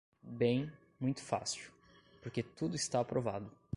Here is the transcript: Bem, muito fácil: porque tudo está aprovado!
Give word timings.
Bem, 0.23 0.73
muito 0.99 1.21
fácil: 1.21 1.71
porque 2.23 2.41
tudo 2.41 2.75
está 2.75 3.01
aprovado! 3.01 3.51